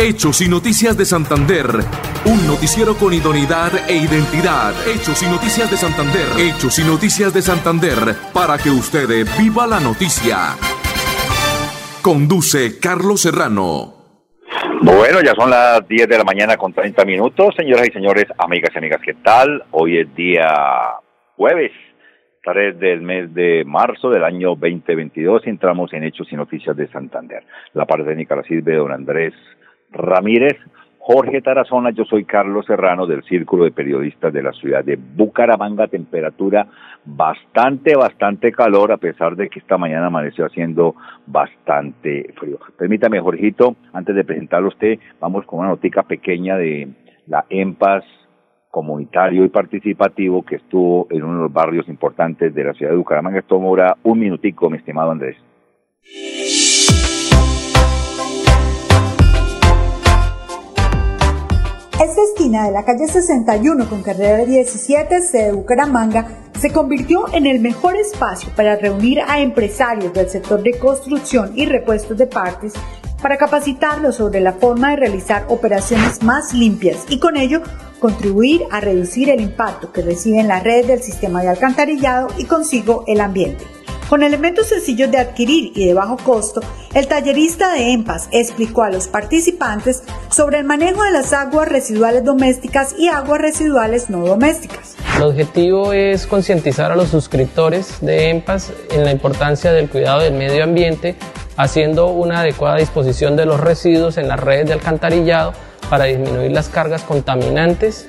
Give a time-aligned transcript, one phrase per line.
[0.00, 1.66] Hechos y Noticias de Santander.
[2.24, 4.72] Un noticiero con idoneidad e identidad.
[4.88, 6.24] Hechos y Noticias de Santander.
[6.40, 8.16] Hechos y Noticias de Santander.
[8.32, 9.04] Para que usted
[9.36, 10.56] viva la noticia.
[12.00, 13.92] Conduce Carlos Serrano.
[14.80, 17.54] Bueno, ya son las 10 de la mañana con 30 minutos.
[17.54, 19.64] Señoras y señores, amigas y amigas, ¿qué tal?
[19.72, 20.48] Hoy es día
[21.36, 21.72] jueves
[22.42, 26.88] 3 del mes de marzo del año 2022 y entramos en Hechos y Noticias de
[26.88, 27.44] Santander.
[27.74, 29.34] La parte técnica la sirve don Andrés
[29.92, 30.56] Ramírez,
[30.98, 35.88] Jorge Tarazona, yo soy Carlos Serrano del Círculo de Periodistas de la ciudad de Bucaramanga,
[35.88, 36.66] temperatura
[37.04, 40.94] bastante, bastante calor, a pesar de que esta mañana amaneció haciendo
[41.26, 42.58] bastante frío.
[42.78, 46.88] Permítame, Jorgito, antes de presentarlo a usted, vamos con una notica pequeña de
[47.26, 48.04] la EMPAS
[48.70, 52.98] comunitario y participativo que estuvo en uno de los barrios importantes de la ciudad de
[52.98, 53.40] Bucaramanga.
[53.40, 55.36] Esto demora un minutico, mi estimado Andrés.
[62.00, 67.44] Esta esquina de la calle 61 con carrera 17 C de Bucaramanga se convirtió en
[67.44, 72.72] el mejor espacio para reunir a empresarios del sector de construcción y repuestos de partes
[73.20, 77.60] para capacitarlos sobre la forma de realizar operaciones más limpias y con ello
[77.98, 83.04] contribuir a reducir el impacto que reciben las redes del sistema de alcantarillado y consigo
[83.08, 83.79] el ambiente.
[84.10, 86.60] Con elementos sencillos de adquirir y de bajo costo,
[86.94, 90.02] el tallerista de EMPAS explicó a los participantes
[90.32, 94.96] sobre el manejo de las aguas residuales domésticas y aguas residuales no domésticas.
[95.14, 100.34] El objetivo es concientizar a los suscriptores de EMPAS en la importancia del cuidado del
[100.34, 101.14] medio ambiente,
[101.56, 105.52] haciendo una adecuada disposición de los residuos en las redes de alcantarillado
[105.88, 108.08] para disminuir las cargas contaminantes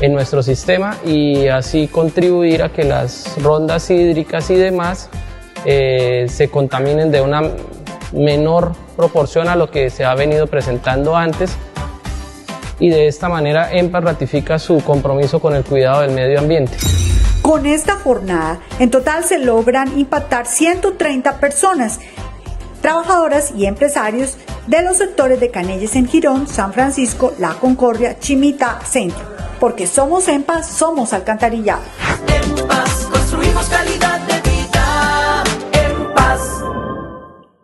[0.00, 5.08] en nuestro sistema y así contribuir a que las rondas hídricas y demás
[5.64, 7.42] eh, se contaminen de una
[8.12, 11.56] menor proporción a lo que se ha venido presentando antes
[12.80, 16.76] y de esta manera EMPA ratifica su compromiso con el cuidado del medio ambiente.
[17.42, 21.98] Con esta jornada, en total se logran impactar 130 personas,
[22.80, 28.80] trabajadoras y empresarios de los sectores de Canelles en Girón, San Francisco, La Concordia, Chimita,
[28.80, 29.24] Centro.
[29.60, 31.82] Porque somos en paz, somos alcantarillado.
[32.28, 35.44] En paz construimos calidad de vida.
[35.72, 36.64] En paz.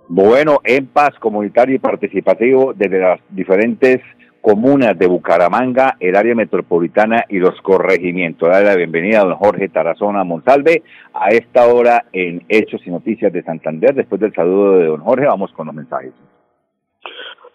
[0.08, 4.00] Bueno, en paz comunitario y participativo desde las diferentes
[4.44, 8.50] comunas de Bucaramanga, el área metropolitana y los corregimientos.
[8.50, 10.82] Dale la bienvenida a don Jorge Tarazona Monsalve
[11.14, 13.94] a esta hora en Hechos y Noticias de Santander.
[13.94, 16.12] Después del saludo de don Jorge, vamos con los mensajes.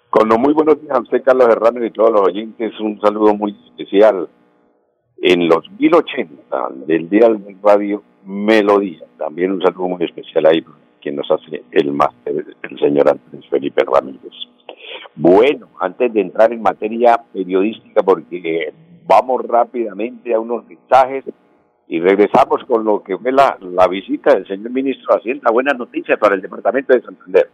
[0.09, 3.35] Con los muy buenos días a usted, Carlos Hernández, y todos los oyentes, un saludo
[3.35, 4.27] muy especial.
[5.21, 10.65] En los 1080 del Día del Radio Melodía, también un saludo muy especial ahí,
[10.99, 14.33] quien nos hace el máster, el señor Andrés Felipe Ramírez.
[15.15, 18.73] Bueno, antes de entrar en materia periodística, porque
[19.05, 21.25] vamos rápidamente a unos mensajes
[21.87, 25.51] y regresamos con lo que fue la, la visita del señor ministro de Hacienda.
[25.51, 27.49] Buenas noticias para el departamento de Santander.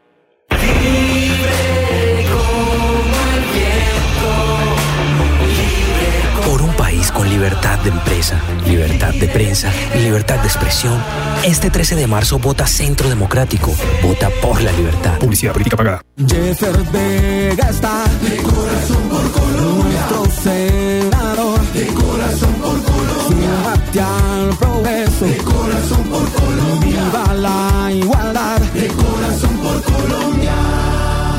[7.46, 11.00] Libertad de empresa, libertad de prensa y libertad de expresión,
[11.44, 13.72] este 13 de marzo vota Centro Democrático.
[14.02, 15.20] Vota por la libertad.
[15.20, 16.02] Publicidad política pagada.
[16.18, 20.08] Jeffer Vega está de corazón por Colombia.
[20.10, 21.62] nuestro senador.
[21.72, 23.74] De corazón por Colombia.
[24.08, 25.26] al progreso.
[25.26, 27.04] De corazón por Colombia.
[27.04, 28.60] Viva la igualdad.
[28.74, 30.54] De corazón por Colombia.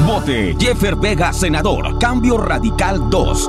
[0.07, 1.99] Vote Jeffer Vega, senador.
[1.99, 3.49] Cambio Radical 2.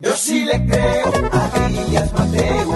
[0.00, 2.68] Yo sí le creo a Díaz Mateus.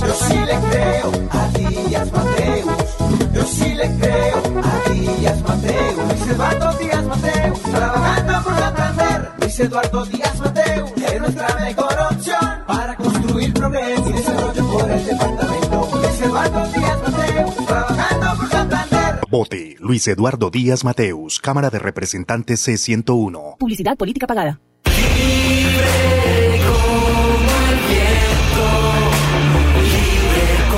[0.00, 3.32] Yo sí le creo a Díaz Mateus.
[3.32, 6.08] Yo sí le creo a Díaz Mateus.
[6.08, 7.62] Luis Eduardo Díaz Mateus.
[7.62, 9.30] Trabajando por Santander.
[9.38, 10.90] Luis Eduardo Díaz Mateus.
[10.96, 15.88] Es nuestra mejor opción para construir progreso y desarrollo por el departamento.
[15.94, 17.66] Luis Eduardo Díaz Mateus.
[17.66, 19.20] Trabajando por Santander.
[19.30, 23.58] Vote Luis Eduardo Díaz Mateus, Cámara de Representantes C101.
[23.58, 24.58] Publicidad política pagada.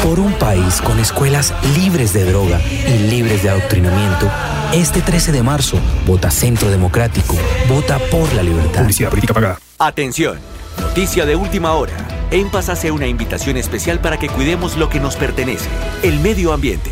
[0.02, 4.30] Por un país con escuelas libres de droga y libres de adoctrinamiento,
[4.72, 7.36] este 13 de marzo, vota Centro Democrático,
[7.68, 8.80] vota por la libertad.
[8.80, 9.60] Publicidad política pagada.
[9.78, 10.38] Atención,
[10.80, 11.92] noticia de última hora.
[12.30, 15.68] En Paz hace una invitación especial para que cuidemos lo que nos pertenece,
[16.02, 16.90] el medio ambiente.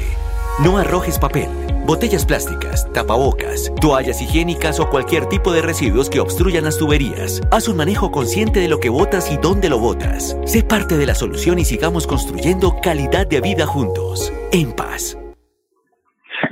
[0.59, 1.49] No arrojes papel,
[1.87, 7.41] botellas plásticas, tapabocas, toallas higiénicas o cualquier tipo de residuos que obstruyan las tuberías.
[7.51, 10.37] Haz un manejo consciente de lo que botas y dónde lo botas.
[10.45, 14.33] Sé parte de la solución y sigamos construyendo calidad de vida juntos.
[14.53, 15.17] En paz.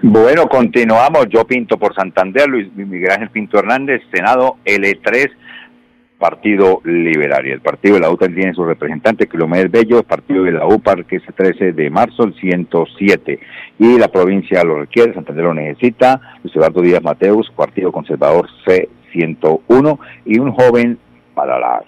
[0.02, 1.26] Bueno, continuamos.
[1.31, 5.31] Yo pinto por Santander, Luis Miguel Ángel Pinto Hernández, Senado L3,
[6.25, 7.47] Partido Liberal.
[7.47, 10.81] Y el Partido de la U tiene su representante, Kilómetros Bello, Partido de la U,
[10.81, 13.38] Parque 13 de marzo, el 107.
[13.79, 19.99] Y la provincia lo requiere, Santander lo necesita, Luis Eduardo Díaz Mateus, Partido Conservador C101,
[20.25, 20.99] y un joven
[21.35, 21.85] para la,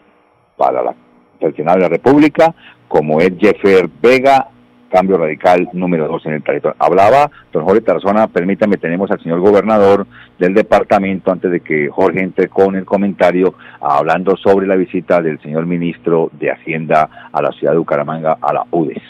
[0.58, 0.94] para la
[1.40, 2.54] de la República,
[2.88, 4.48] como es Jeffer Vega,
[4.90, 6.76] Cambio Radical número 2 en el territorio.
[6.78, 10.06] Hablaba don Jorge Tarazona, permítame, tenemos al señor gobernador
[10.38, 15.40] del departamento antes de que Jorge entre con el comentario hablando sobre la visita del
[15.40, 19.02] señor ministro de Hacienda a la ciudad de Bucaramanga, a la UDES.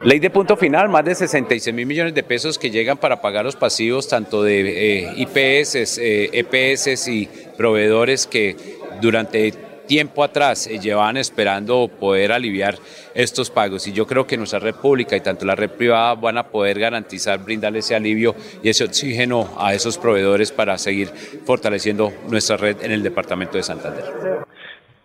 [0.00, 3.44] Ley de punto final, más de 66 mil millones de pesos que llegan para pagar
[3.44, 8.56] los pasivos tanto de eh, IPS, eh, EPS y proveedores que
[9.00, 9.52] durante
[9.88, 12.76] tiempo atrás eh, llevaban esperando poder aliviar
[13.14, 16.38] estos pagos y yo creo que nuestra red pública y tanto la red privada van
[16.38, 22.12] a poder garantizar, brindarle ese alivio y ese oxígeno a esos proveedores para seguir fortaleciendo
[22.28, 24.04] nuestra red en el departamento de Santander.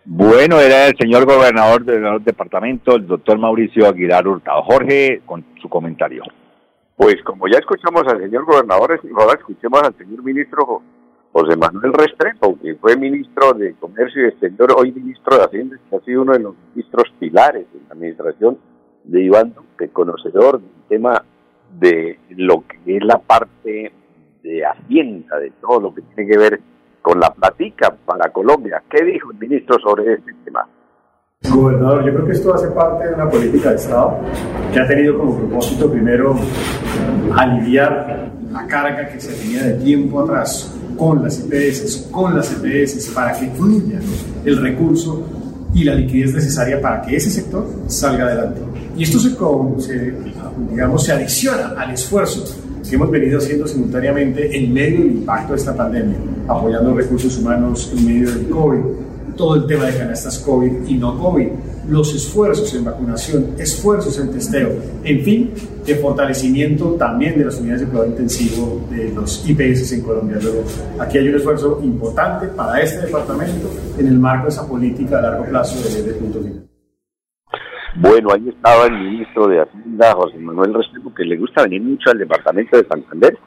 [0.04, 4.62] Bueno, era el señor gobernador del departamento, el doctor Mauricio Aguilar Hurtado.
[4.62, 6.22] Jorge, con su comentario.
[6.94, 10.82] Pues como ya escuchamos al señor gobernador, ahora escuchemos al señor ministro
[11.34, 15.96] José Manuel Restrepo, que fue ministro de Comercio y Exterior, hoy ministro de Hacienda, que
[15.96, 18.58] ha sido uno de los ministros pilares en la administración
[19.02, 21.24] de Iván Duque, conocedor del tema
[21.76, 23.92] de lo que es la parte
[24.44, 26.60] de Hacienda, de todo lo que tiene que ver
[27.02, 28.84] con la platica para Colombia.
[28.88, 30.68] ¿Qué dijo el ministro sobre este tema?
[31.52, 34.20] Gobernador, yo creo que esto hace parte de una política de Estado
[34.72, 36.36] que ha tenido como propósito primero
[37.36, 43.08] aliviar la carga que se tenía de tiempo atrás con las EPS, con las EPS,
[43.08, 44.00] para que fluya
[44.44, 45.22] el recurso
[45.74, 48.60] y la liquidez necesaria para que ese sector salga adelante.
[48.96, 50.14] Y esto se, se,
[50.70, 52.44] digamos, se adiciona al esfuerzo
[52.88, 57.92] que hemos venido haciendo simultáneamente en medio del impacto de esta pandemia, apoyando recursos humanos
[57.96, 58.80] en medio del COVID,
[59.36, 61.48] todo el tema de canastas COVID y no COVID,
[61.88, 64.70] los esfuerzos en vacunación, esfuerzos en testeo,
[65.02, 65.54] en fin,
[65.84, 70.38] de fortalecimiento también de las unidades de cuidado intensivo de los IPS en Colombia.
[70.42, 70.64] Luego,
[70.98, 75.22] aquí hay un esfuerzo importante para este departamento en el marco de esa política a
[75.22, 76.68] largo plazo de, de punto final.
[77.96, 82.10] Bueno, ahí estaba el ministro de Hacienda, José Manuel Restrepo, que le gusta venir mucho
[82.10, 83.38] al departamento de Santander.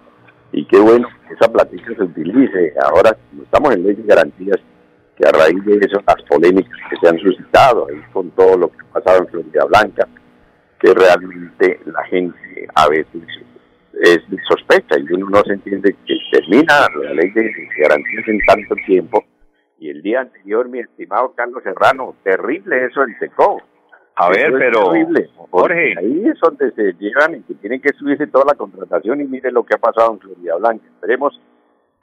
[0.53, 2.73] Y qué bueno que esa plática se utilice.
[2.81, 4.57] Ahora, como estamos en ley de garantías,
[5.17, 8.67] que a raíz de eso, las polémicas que se han suscitado ahí con todo lo
[8.69, 10.07] que ha pasado en Florida Blanca,
[10.79, 13.23] que realmente la gente a veces
[13.99, 18.75] es sospecha y uno no se entiende que termina la ley de garantías en tanto
[18.85, 19.23] tiempo.
[19.79, 23.61] Y el día anterior, mi estimado Carlos Serrano, terrible eso en SECO.
[24.15, 25.93] A ver, Eso pero, terrible, Jorge.
[25.97, 29.51] Ahí es donde se llevan y que tienen que subirse toda la contratación y mire
[29.51, 30.85] lo que ha pasado en Florida Blanca.
[30.95, 31.39] Esperemos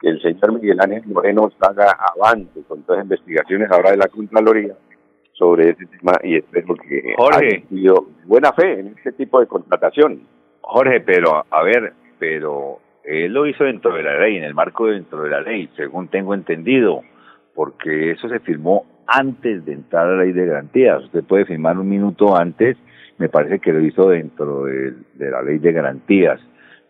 [0.00, 4.08] que el señor Miguel Ángel Moreno haga avance con todas las investigaciones ahora de la
[4.08, 4.74] Contraloría
[5.32, 7.46] sobre ese tema y espero que Jorge.
[7.46, 10.20] haya sido buena fe en este tipo de contratación.
[10.60, 14.86] Jorge, pero a ver, pero él lo hizo dentro de la ley, en el marco
[14.86, 17.02] dentro de la ley, según tengo entendido,
[17.54, 21.04] porque eso se firmó antes de entrar a la ley de garantías.
[21.04, 22.76] Usted puede firmar un minuto antes,
[23.18, 26.40] me parece que lo hizo dentro de, de la ley de garantías,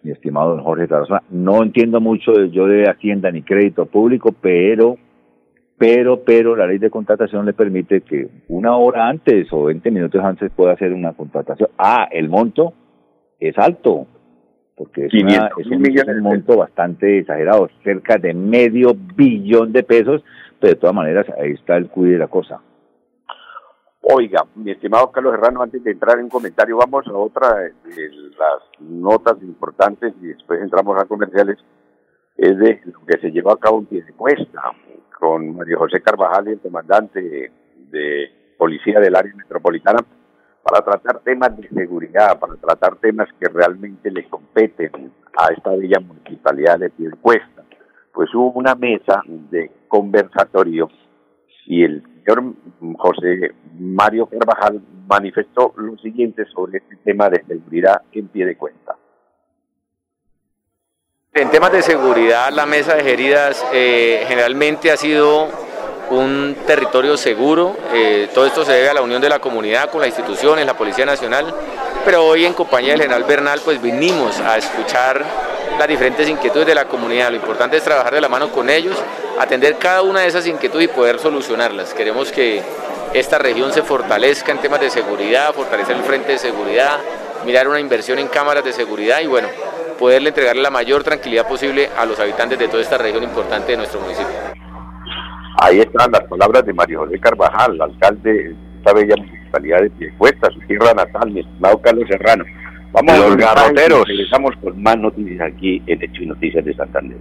[0.04, 1.22] mi estimado don Jorge Tarazona.
[1.30, 4.96] No entiendo mucho de- yo de Hacienda ni crédito público, pero
[5.76, 10.22] pero pero la ley de contratación le permite que una hora antes o 20 minutos
[10.22, 11.68] antes pueda hacer una contratación.
[11.78, 12.74] Ah, el monto
[13.40, 14.06] es alto,
[14.76, 18.34] porque es, una- 500 es mil un, millones es un monto bastante exagerado, cerca de
[18.34, 20.22] medio billón de pesos,
[20.60, 22.60] pero de todas maneras ahí está el cuide de la cosa.
[24.06, 28.10] Oiga, mi estimado Carlos Serrano, antes de entrar en un comentario, vamos a otra de
[28.38, 31.56] las notas importantes y después entramos a comerciales.
[32.36, 34.60] Es de lo que se llevó a cabo en Piedecuesta
[35.18, 37.52] con María José Carvajal el comandante de,
[37.90, 40.00] de Policía del Área Metropolitana
[40.62, 46.00] para tratar temas de seguridad, para tratar temas que realmente le competen a esta bella
[46.00, 47.64] municipalidad de Piedecuesta.
[48.12, 50.90] Pues hubo una mesa de conversatorio
[51.66, 52.54] y el señor
[52.98, 58.96] José Mario Carvajal manifestó lo siguiente sobre este tema de seguridad en pie de cuenta.
[61.32, 65.48] En temas de seguridad, la mesa de heridas eh, generalmente ha sido
[66.10, 67.76] un territorio seguro.
[67.92, 70.76] Eh, todo esto se debe a la unión de la comunidad con las instituciones, la
[70.76, 71.52] Policía Nacional.
[72.04, 75.24] Pero hoy en compañía del general Bernal, pues vinimos a escuchar
[75.78, 77.30] las diferentes inquietudes de la comunidad.
[77.30, 78.96] Lo importante es trabajar de la mano con ellos,
[79.38, 81.94] atender cada una de esas inquietudes y poder solucionarlas.
[81.94, 82.62] Queremos que
[83.12, 86.98] esta región se fortalezca en temas de seguridad, fortalecer el frente de seguridad,
[87.44, 89.48] mirar una inversión en cámaras de seguridad y bueno,
[89.98, 93.78] poderle entregarle la mayor tranquilidad posible a los habitantes de toda esta región importante de
[93.78, 94.34] nuestro municipio.
[95.58, 100.50] Ahí están las palabras de Mario José Carvajal, alcalde de esta bella municipalidad de Piecuesta,
[100.50, 102.44] su tierra natal, mi estimado Carlos Serrano.
[102.94, 104.06] Vamos Los a los garroteros.
[104.06, 107.18] Regresamos con más noticias aquí en Hecho y Noticias de Santander.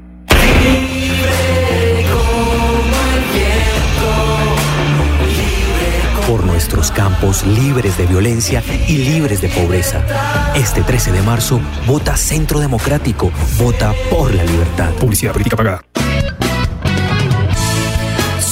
[6.28, 10.54] Por nuestros campos libres de violencia y libres de pobreza.
[10.56, 13.32] Este 13 de marzo, vota Centro Democrático.
[13.58, 14.92] Vota por la libertad.
[15.00, 15.82] Publicidad política pagada.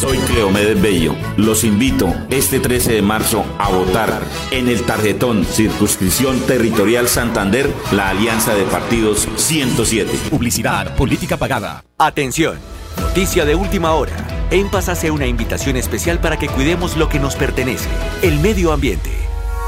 [0.02, 1.14] Soy Cleomedes Bello.
[1.38, 8.10] Los invito este 13 de marzo a votar en el tarjetón Circunscripción Territorial Santander, la
[8.10, 10.12] Alianza de Partidos 107.
[10.32, 11.84] Publicidad política pagada.
[12.00, 12.58] Atención,
[13.00, 14.12] noticia de última hora.
[14.50, 17.88] En Paz hace una invitación especial para que cuidemos lo que nos pertenece,
[18.24, 19.12] el medio ambiente.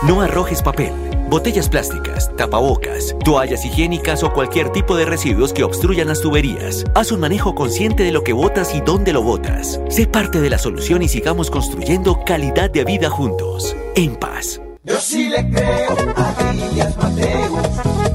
[0.01, 0.93] No arrojes papel,
[1.29, 6.85] botellas plásticas, tapabocas, toallas higiénicas o cualquier tipo de residuos que obstruyan las tuberías.
[6.95, 9.79] Haz un manejo consciente de lo que botas y dónde lo botas.
[9.89, 13.75] Sé parte de la solución y sigamos construyendo calidad de vida juntos.
[13.95, 14.59] En paz.
[14.85, 17.51] Yo sí le creo a Díaz Mateus.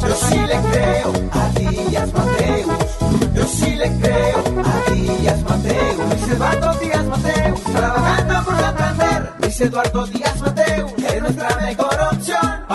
[0.03, 3.35] Yo sí le creo a Díaz Mateus.
[3.35, 6.09] Yo sí le creo a Díaz Mateus.
[6.11, 7.63] Luis Eduardo Díaz Mateus.
[7.63, 9.33] Trabajando por Santander.
[9.41, 10.93] Luis Eduardo Díaz Mateus.
[10.99, 12.68] Es nuestra mejor opción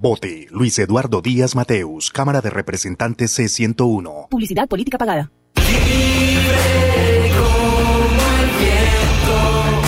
[0.00, 4.28] Vote Luis Eduardo Díaz Mateus, Cámara de Representantes C101.
[4.28, 5.30] Publicidad política pagada.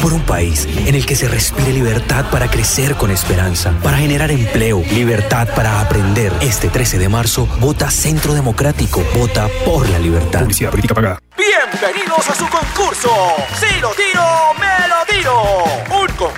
[0.02, 4.30] Por un país en el que se respire libertad para crecer con esperanza, para generar
[4.30, 6.32] empleo, libertad para aprender.
[6.40, 9.04] Este 13 de marzo, vota Centro Democrático.
[9.14, 10.40] Vota por la libertad.
[10.40, 11.18] Publicidad política pagada.
[11.36, 13.10] Bienvenidos a su concurso.
[13.54, 14.24] Si lo tiro,
[14.58, 15.42] me lo tiro.
[16.02, 16.16] Un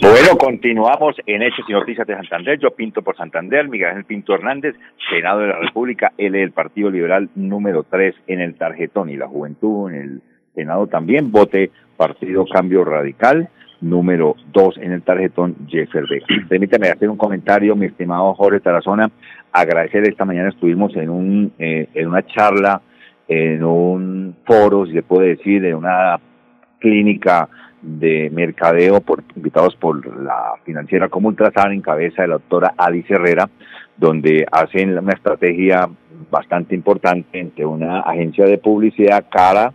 [0.00, 2.58] Bueno, continuamos en Hechos y Noticias de Santander.
[2.58, 4.76] Yo pinto por Santander, Miguel Pinto Hernández,
[5.08, 9.16] Senado de la República, él es el Partido Liberal número 3 en el tarjetón y
[9.16, 10.22] la juventud en el
[10.54, 13.48] Senado también vote Partido Cambio Radical
[13.80, 16.26] número 2 en el tarjetón Jeffer Vega.
[16.46, 19.10] Permítame hacer un comentario, mi estimado Jorge Tarazona,
[19.50, 22.82] agradecer esta mañana estuvimos en un eh, en una charla,
[23.28, 26.20] en un foro, si se puede decir, en una
[26.78, 27.48] clínica
[27.82, 33.12] de mercadeo por, invitados por la financiera como Ultrasan en cabeza de la doctora Alice
[33.12, 33.48] Herrera,
[33.96, 35.88] donde hacen una estrategia
[36.30, 39.72] bastante importante entre una agencia de publicidad cara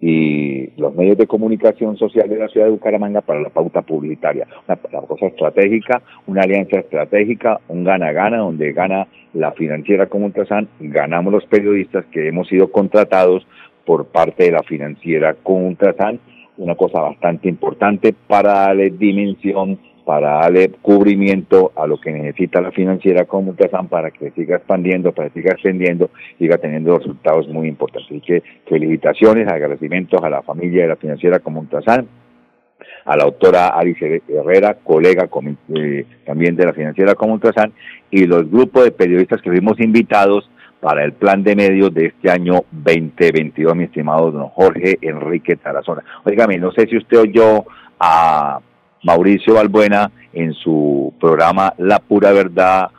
[0.00, 4.48] y los medios de comunicación social de la ciudad de Bucaramanga para la pauta publicitaria.
[4.66, 11.32] Una, cosa estratégica, una alianza estratégica, un gana-gana donde gana la financiera como Ultrasan, ganamos
[11.32, 13.46] los periodistas que hemos sido contratados
[13.84, 16.20] por parte de la financiera con Ultrasan
[16.56, 22.72] una cosa bastante importante para darle dimensión, para darle cubrimiento a lo que necesita la
[22.72, 27.68] financiera como Ultrasan para que siga expandiendo, para que siga extendiendo, siga teniendo resultados muy
[27.68, 28.10] importantes.
[28.10, 32.06] Así que felicitaciones, agradecimientos a la familia de la financiera como Ultrasan,
[33.04, 35.28] a la doctora Alice Herrera, colega
[35.74, 37.72] eh, también de la financiera como Ultrasan,
[38.10, 40.48] y los grupos de periodistas que fuimos invitados
[40.82, 46.02] para el plan de medios de este año 2022, mi estimado don Jorge Enrique Tarazona.
[46.24, 47.64] Óigame, no sé si usted oyó
[48.00, 48.58] a
[49.04, 52.90] Mauricio Balbuena en su programa La Pura Verdad,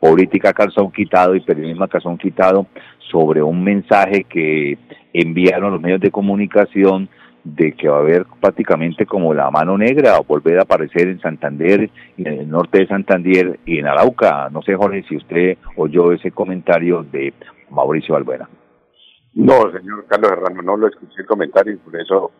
[0.00, 2.66] Política Calzón Quitado y Periodismo Calzón Quitado,
[3.08, 4.76] sobre un mensaje que
[5.12, 7.08] enviaron los medios de comunicación
[7.54, 11.20] de que va a haber prácticamente como la mano negra o volver a aparecer en
[11.20, 14.48] Santander, y en el norte de Santander y en Arauca.
[14.50, 17.32] No sé, Jorge, si usted oyó ese comentario de
[17.70, 18.48] Mauricio Balbuena.
[19.34, 22.32] No, señor Carlos Herrano, no lo escuché el comentario y por eso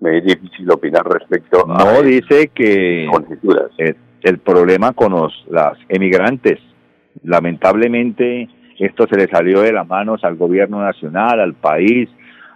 [0.00, 3.04] me es difícil opinar respecto a No, dice que
[3.78, 6.58] el, el problema con los las emigrantes,
[7.22, 8.48] lamentablemente
[8.78, 12.08] esto se le salió de las manos al gobierno nacional, al país,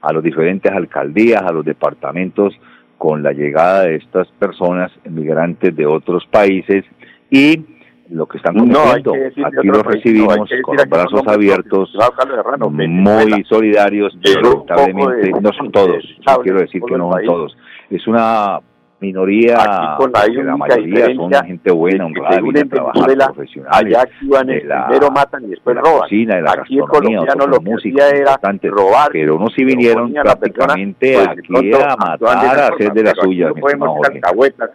[0.03, 2.55] a las diferentes alcaldías, a los departamentos
[2.99, 6.85] con la llegada de estas personas emigrantes de otros países
[7.31, 7.65] y
[8.11, 9.13] lo que están No, cometiendo.
[9.13, 11.97] que Aquí los recibimos no, con los brazos abiertos,
[12.39, 17.27] Herrano, muy solidarios, pero lamentablemente no son todos, no quiero decir que no son país.
[17.27, 17.57] todos.
[17.91, 18.61] Es una
[19.03, 23.03] minoría, Aquí con la la mayoría son gente buena, honrada, según viene a en trabajar,
[23.03, 26.01] Venezuela, profesionales, allá actúan de la- primero matan y después de la roban.
[26.03, 28.37] cocina, de la Aquí el colombiano lo que hacía era
[28.71, 33.03] robar, pero sí lo vinieron la persona, prácticamente pues, aquí a matar, a hacer de
[33.11, 34.71] aquí suyas, No podemos ser alcahuetas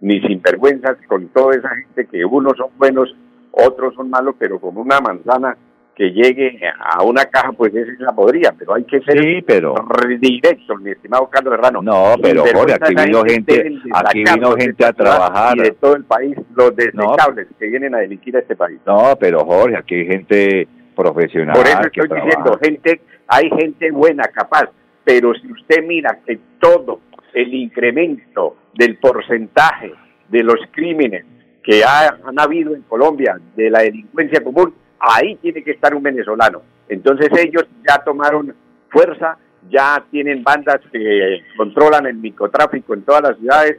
[0.00, 3.14] ni sinvergüenzas con toda esa gente que unos son buenos,
[3.52, 5.56] otros son malos, pero con una manzana
[5.96, 9.42] que llegue a una caja, pues esa es la podría, pero hay que ser Sí,
[9.46, 9.74] pero-
[10.18, 11.82] directo, mi estimado Carlos Herrano.
[11.82, 15.56] No, pero Jorge, aquí vino gente, aquí vino gente a trabajar.
[15.56, 18.80] Y de todo el país, los desechables que vienen a delinquir a este país.
[18.86, 22.26] No, pero Jorge, aquí hay gente profesional Por eso que estoy trabaja.
[22.26, 24.68] diciendo, gente, hay gente buena, capaz,
[25.04, 27.00] pero si usted mira que todo
[27.32, 29.92] el incremento del porcentaje
[30.28, 31.24] de los crímenes
[31.62, 34.74] que ha- han habido en Colombia, de la delincuencia común,
[35.10, 36.62] ahí tiene que estar un venezolano.
[36.88, 38.54] Entonces ellos ya tomaron
[38.90, 43.78] fuerza, ya tienen bandas que controlan el microtráfico en todas las ciudades,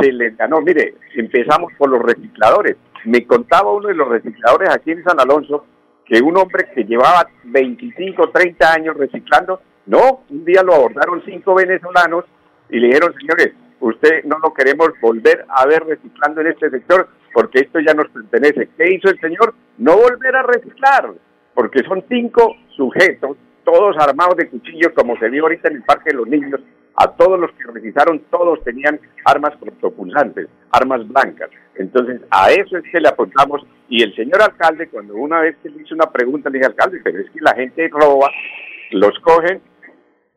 [0.00, 0.60] se les ganó.
[0.60, 2.76] Mire, empezamos por los recicladores.
[3.04, 5.64] Me contaba uno de los recicladores aquí en San Alonso
[6.04, 11.54] que un hombre que llevaba 25, 30 años reciclando, no, un día lo abordaron cinco
[11.54, 12.24] venezolanos
[12.70, 17.08] y le dijeron, señores, usted no lo queremos volver a ver reciclando en este sector
[17.38, 18.68] porque esto ya nos pertenece.
[18.76, 19.54] ¿Qué hizo el señor?
[19.76, 21.08] No volver a reciclar,
[21.54, 26.10] porque son cinco sujetos, todos armados de cuchillos, como se vio ahorita en el Parque
[26.10, 26.60] de los Niños.
[26.96, 31.48] A todos los que revisaron, todos tenían armas propulsantes, armas blancas.
[31.76, 33.64] Entonces, a eso es que le apuntamos.
[33.88, 37.00] Y el señor alcalde, cuando una vez que le hizo una pregunta, le dije, alcalde,
[37.04, 38.32] pero es que la gente roba,
[38.90, 39.60] los cogen,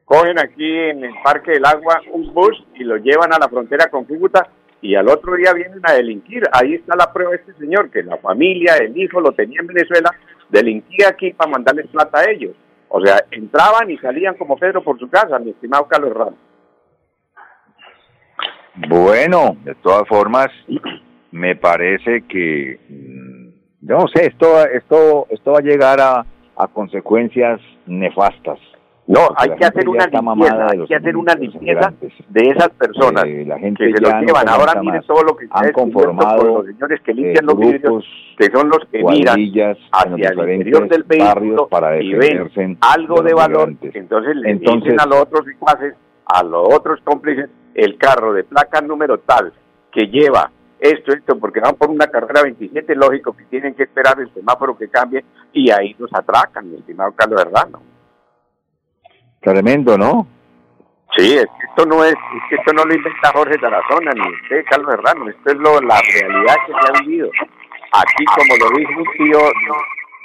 [0.06, 3.90] cogen aquí en el Parque del Agua un bus y lo llevan a la frontera
[3.90, 4.48] con Cúcuta
[4.82, 6.44] y al otro día vienen a delinquir.
[6.52, 9.68] Ahí está la prueba de este señor, que la familia, el hijo lo tenía en
[9.68, 10.12] Venezuela,
[10.50, 12.56] delinquía aquí para mandarles plata a ellos.
[12.90, 16.40] O sea, entraban y salían como Pedro por su casa, mi estimado Carlos Ramos.
[18.88, 20.48] Bueno, de todas formas,
[21.32, 26.26] me parece que, mm, no sé, esto, esto, esto va a llegar a,
[26.58, 28.60] a consecuencias nefastas.
[29.12, 31.94] No, hay que hacer una limpieza, hay que hacer una limpieza
[32.30, 34.48] de esas personas Eh, la gente que se los no llevan.
[34.48, 38.06] Ahora miren todo lo que han conformado con los señores que limpian eh, los vidrios,
[38.38, 39.38] que son los que miran
[39.92, 45.02] hacia el interior del vehículo para y ven algo de valor, entonces le Entonces- dicen
[45.02, 45.94] a los otros secuaces,
[46.26, 49.52] a los otros cómplices, el carro de placa número tal
[49.92, 54.20] que lleva esto, esto, porque van por una carrera 27, lógico que tienen que esperar
[54.20, 57.91] el semáforo que cambie y ahí los atracan, mi estimado Carlos Herrano.
[59.42, 60.28] Tremendo, ¿no?
[61.18, 62.16] Sí, esto no es,
[62.52, 66.56] esto no lo inventa Jorge Tarazona ni usted, Carlos Herrano, esto es lo, la realidad
[66.66, 67.30] que se ha vivido.
[67.92, 69.40] Aquí, como lo dijo un tío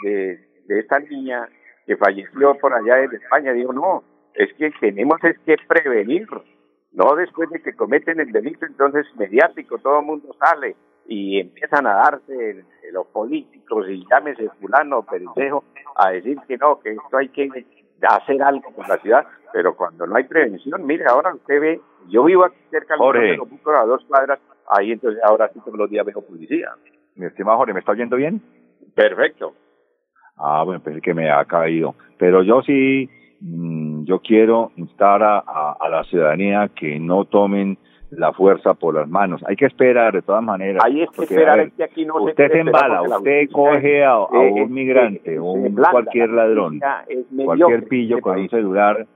[0.03, 1.49] de, de esta niña
[1.87, 6.29] que falleció por allá en España, dijo, no, es que tenemos es que prevenir,
[6.93, 10.77] no después de que cometen el delito, entonces mediático, todo el mundo sale
[11.09, 15.65] y empiezan a darse los políticos y llámese fulano, perencejo,
[15.97, 17.49] a decir que no, que esto hay que
[18.03, 22.25] hacer algo con la ciudad, pero cuando no hay prevención, mire, ahora usted ve, yo
[22.25, 24.39] vivo aquí cerca del de Bucos, a dos cuadras,
[24.71, 26.71] ahí entonces ahora sí todos los días veo policía.
[27.15, 28.43] Mi estimado Jorge, ¿me está oyendo bien?
[28.95, 29.55] Perfecto.
[30.37, 31.95] Ah, bueno, pensé que me ha caído.
[32.19, 33.09] Pero yo sí,
[33.41, 37.79] mm, yo quiero instar a, a- a la ciudadanía que no tomen
[38.11, 39.43] la fuerza por las manos.
[39.47, 40.83] Hay que esperar de todas maneras.
[40.87, 44.15] Es que porque, esperar, ver, es que aquí no usted se embala, usted coge a,
[44.15, 46.81] a es- es- un migrante es- o un blanda, cualquier la ladrón,
[47.45, 49.07] cualquier pillo este con un celular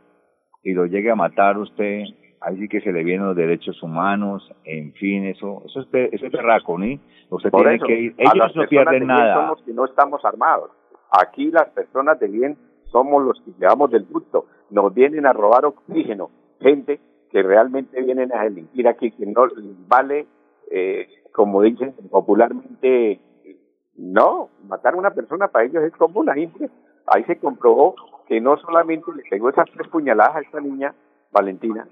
[0.63, 2.03] y lo llegue a matar usted,
[2.41, 6.27] ahí sí que se le vienen los derechos humanos, en fin, eso eso es, eso
[6.27, 6.87] es berraco, ¿no?
[7.31, 9.35] Usted Por tiene eso, que ir, ellos no pierden nada.
[9.35, 10.71] Somos que no estamos armados.
[11.13, 14.47] Aquí las personas de bien somos los que llevamos del gusto.
[14.71, 16.31] Nos vienen a robar oxígeno.
[16.61, 16.99] Gente
[17.31, 19.47] que realmente vienen a delinquir aquí, que no
[19.87, 20.27] vale,
[20.71, 23.21] eh, como dicen popularmente,
[23.97, 26.71] no, matar a una persona para ellos es como una simple.
[27.07, 27.95] Ahí se comprobó
[28.27, 30.95] que no solamente le pegó esas tres puñaladas a esta niña,
[31.33, 31.87] Valentina,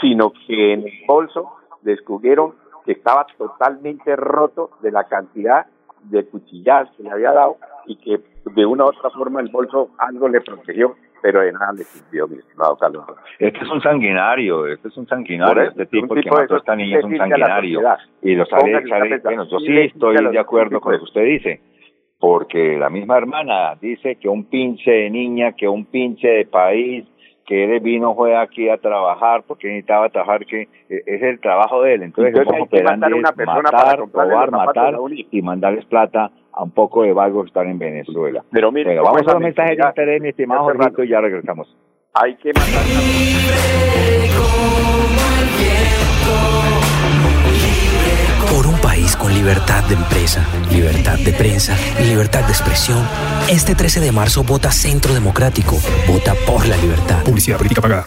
[0.00, 1.50] sino que en el bolso
[1.82, 5.66] descubrieron que estaba totalmente roto de la cantidad
[6.04, 8.22] de cuchilladas que le había dado y que
[8.54, 12.28] de una u otra forma el bolso algo le protegió pero de nada le sirvió,
[12.28, 13.04] mi estimado Carlos.
[13.38, 16.98] Este es un sanguinario, este es un sanguinario, este tipo que mató a esta niña
[16.98, 17.80] es un sanguinario.
[18.22, 19.18] Y lo cabeza.
[19.24, 21.60] bueno, yo Sí, estoy de acuerdo con lo que usted dice,
[22.18, 27.04] porque la misma hermana dice que un pinche de niña, que un pinche de país,
[27.46, 31.82] que él vino fue aquí a trabajar porque necesitaba trabajar, que eh, es el trabajo
[31.82, 32.02] de él.
[32.04, 36.30] Entonces, Entonces hay que matar a una es persona matar, robar, matar y mandarles plata
[36.52, 38.44] a un poco de vagos que están en Venezuela.
[38.50, 41.08] Pero mire, Bueno, ¿cómo vamos a la los mensajes de interés, mi estimado Jorgito, y
[41.08, 41.76] ya regresamos.
[42.14, 42.82] Hay que matar
[48.50, 52.98] Por un país con libertad de empresa, libertad de prensa y libertad de expresión,
[53.48, 55.76] este 13 de marzo vota Centro Democrático.
[56.08, 57.22] Vota por la libertad.
[57.24, 58.06] Publicidad política pagada.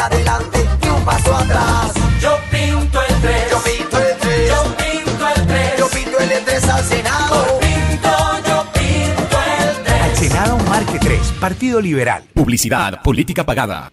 [0.00, 1.92] Siempre adelante y un paso atrás.
[2.22, 3.50] Yo pinto el 3.
[3.50, 4.48] Yo pinto el 3.
[4.48, 5.78] Yo pinto el 3.
[5.78, 7.44] Yo pinto el 3 al Senado.
[7.44, 8.08] Por pinto,
[8.48, 10.02] yo pinto el 3.
[10.02, 12.22] Al Senado Marque 3, Partido Liberal.
[12.32, 13.92] Publicidad política pagada.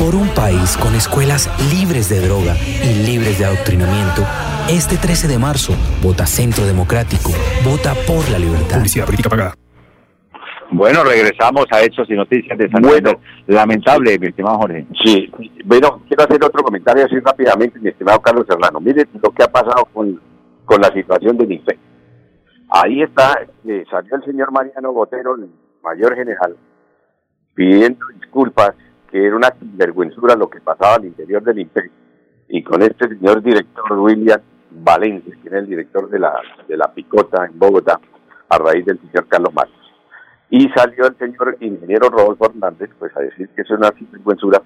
[0.00, 4.26] Por un país con escuelas libres de droga y libres de adoctrinamiento,
[4.68, 7.30] este 13 de marzo vota Centro Democrático.
[7.64, 8.78] Vota por la libertad.
[8.78, 9.61] Publicidad política pagada.
[10.74, 13.18] Bueno, regresamos a Hechos y Noticias de Santander.
[13.46, 14.86] Lamentable, mi estimado Jorge.
[15.04, 15.30] Sí,
[15.66, 18.80] bueno, quiero hacer otro comentario así rápidamente, mi estimado Carlos Serrano.
[18.80, 20.18] Mire lo que ha pasado con,
[20.64, 21.78] con la situación del INPE.
[22.70, 25.50] Ahí está, eh, salió el señor Mariano Botero, el
[25.82, 26.56] mayor general,
[27.54, 28.72] pidiendo disculpas,
[29.10, 31.90] que era una vergüenzura lo que pasaba al interior del INPE.
[32.48, 36.32] Y con este señor director, William Valencia, que era el director de la,
[36.66, 38.00] de la Picota en Bogotá,
[38.48, 39.81] a raíz del señor Carlos Marcos.
[40.52, 44.60] Y salió el señor ingeniero Rodolfo Hernández, pues a decir que eso es una sinvergüenzura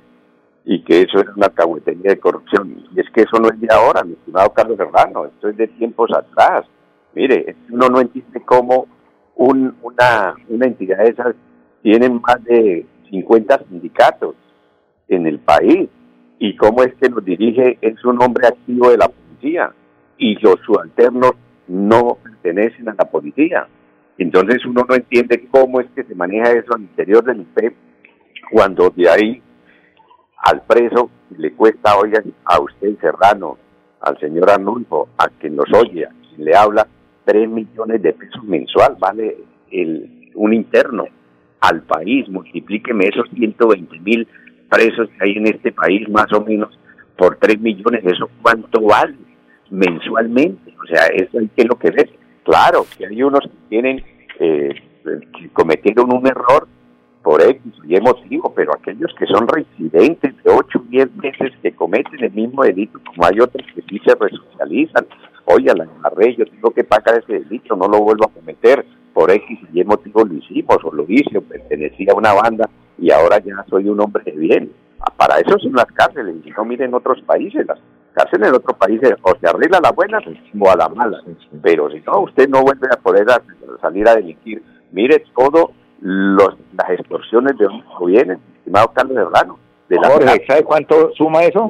[0.64, 2.83] y que eso es una cahuetería de corrupción.
[2.92, 5.68] Y es que eso no es de ahora, mi estimado Carlos Serrano, esto es de
[5.68, 6.66] tiempos atrás.
[7.14, 8.88] Mire, uno no entiende cómo
[9.37, 11.37] un, una, una entidad de esas
[11.83, 14.35] tiene más de 50 sindicatos
[15.07, 15.88] en el país
[16.40, 19.72] y cómo es que nos dirige, es un hombre activo de la policía
[20.18, 21.35] y los subalternos
[21.68, 23.68] no pertenecen a la policía.
[24.19, 27.75] Entonces uno no entiende cómo es que se maneja eso al interior del IPE
[28.51, 29.43] cuando de ahí
[30.39, 33.59] al preso le cuesta, oigan, a usted Serrano,
[34.01, 36.87] al señor Arnulfo, a quien nos oye, a quien le habla,
[37.25, 39.37] tres millones de pesos mensual, vale
[39.71, 41.05] el, un interno
[41.61, 44.29] al país, multiplíqueme esos 120 mil
[44.71, 46.79] presos que hay en este país, más o menos,
[47.17, 49.17] por tres millones, ¿eso cuánto vale
[49.71, 50.75] mensualmente?
[50.81, 52.11] O sea, eso hay que lo que ver.
[52.47, 54.05] Claro, que hay unos que tienen,
[54.39, 54.73] eh,
[55.05, 56.69] que cometieron un error
[57.25, 61.73] por X y motivo, pero aquellos que son residentes de 8 o 10 meses que
[61.73, 65.07] cometen el mismo delito, como hay otros que sí se resocializan,
[65.47, 69.29] oye, la agarré, yo tengo que pagar ese delito, no lo vuelvo a cometer, por
[69.29, 73.41] X y motivo lo hicimos, o lo hice, o pertenecía a una banda, y ahora
[73.41, 74.73] ya soy un hombre de bien.
[75.01, 77.81] Ah, Para eso son las cárceles, y no miren otros países, las
[78.17, 80.19] cárceles en otros países o se arregla la buena
[80.59, 81.21] o a la mala,
[81.63, 83.43] pero si no, usted no vuelve a poder a-
[83.83, 84.63] salir a delinquir.
[84.93, 89.59] Mire todo los, las extorsiones de donde provienen, estimado Carlos Serrano.
[89.89, 91.69] De la Jorge, ¿sabe cuánto suma eso?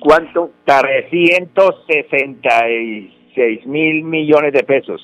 [0.00, 0.50] ¿Cuánto?
[0.66, 5.00] 366 mil millones de pesos.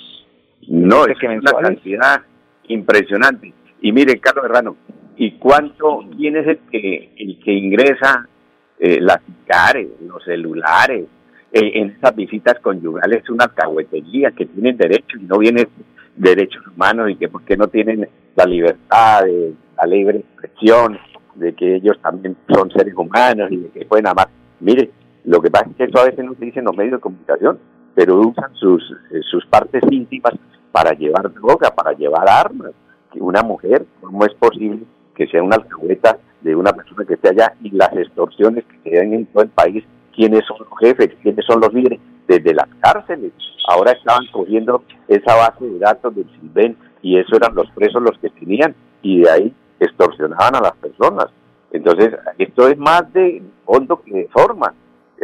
[0.68, 2.20] No, Dice es que una cantidad
[2.68, 3.52] impresionante.
[3.80, 4.76] Y mire, Carlos Serrano,
[5.16, 8.28] ¿y cuánto, quién es el que, el que ingresa
[8.78, 11.06] eh, las cares, los celulares,
[11.52, 13.22] eh, en esas visitas conyugales?
[13.22, 15.68] Es una alcahuetería que tienen derechos y no vienen
[16.16, 20.98] derechos humanos y que por qué no tienen la libertad, de, la libre expresión,
[21.34, 24.28] de que ellos también son seres humanos y de que pueden amar.
[24.60, 24.90] Mire,
[25.24, 27.58] lo que pasa es que eso a veces no se los medios de comunicación,
[27.94, 30.34] pero usan sus, eh, sus partes íntimas
[30.72, 32.72] para llevar droga, para llevar armas.
[33.14, 34.84] Una mujer, ¿cómo es posible
[35.14, 38.96] que sea una alcahueta de una persona que esté allá y las extorsiones que se
[38.96, 39.84] dan en todo el país?
[40.14, 41.10] ¿Quiénes son los jefes?
[41.22, 42.00] ¿Quiénes son los líderes?
[42.26, 43.32] desde las cárceles.
[43.68, 48.18] Ahora estaban cogiendo esa base de datos del Silven y eso eran los presos los
[48.18, 51.26] que tenían y de ahí extorsionaban a las personas.
[51.72, 54.72] Entonces, esto es más de fondo que de forma.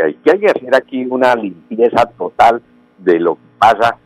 [0.03, 2.63] Hay que hacer aquí una limpieza total
[2.99, 3.97] de lo que pasa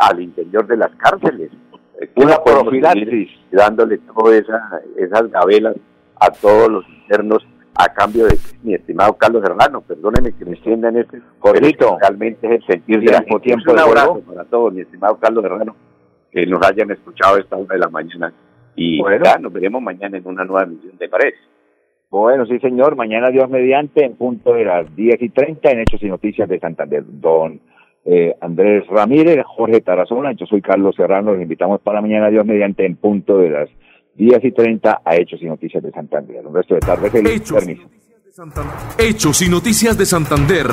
[0.00, 1.50] al interior de las cárceles.
[2.16, 3.30] Una profilaxis.
[3.50, 5.76] Dándole todas esa, esas gabelas
[6.20, 7.46] a todos los internos
[7.78, 11.98] a cambio de mi estimado Carlos Hermano, perdónenme que me extiendan este, Jorgito.
[12.00, 13.72] realmente es el sentir de mismo tiempo.
[13.72, 15.76] un abrazo para todos, mi estimado Carlos Hermano,
[16.30, 18.32] que nos hayan escuchado a esta hora de la mañana.
[18.74, 19.24] Y Bueno.
[19.24, 21.34] ya, nos veremos mañana en una nueva emisión de Pared.
[22.10, 22.94] Bueno, sí, señor.
[22.94, 26.60] Mañana, Dios mediante, en punto de las 10 y 30 en Hechos y Noticias de
[26.60, 27.02] Santander.
[27.06, 27.60] Don
[28.04, 31.32] eh, Andrés Ramírez, Jorge Tarazona, yo soy Carlos Serrano.
[31.32, 33.68] Los invitamos para mañana, Dios mediante, en punto de las
[34.16, 36.46] 10 y 30 a Hechos y Noticias de Santander.
[36.46, 37.32] Un resto de tarde feliz.
[37.32, 37.64] Hechos.
[37.64, 37.88] Permiso.
[38.98, 40.66] Hechos y Noticias de Santander.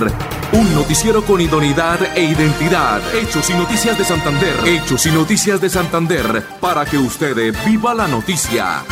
[0.51, 3.01] Un noticiero con idoneidad e identidad.
[3.15, 4.53] Hechos y Noticias de Santander.
[4.67, 6.25] Hechos y Noticias de Santander.
[6.59, 8.83] Para que usted viva la noticia.